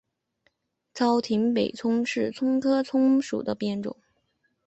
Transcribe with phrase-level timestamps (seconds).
[0.95, 3.95] 糙葶北葱是葱科葱属的变种。